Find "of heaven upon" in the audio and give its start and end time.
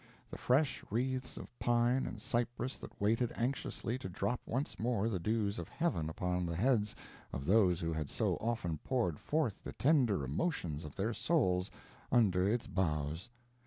5.59-6.47